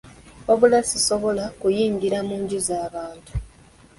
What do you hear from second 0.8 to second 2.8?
sisobola kuyingira mu nju za